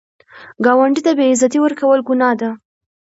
[0.65, 2.49] ګاونډي ته بې عزتي ورکول ګناه ده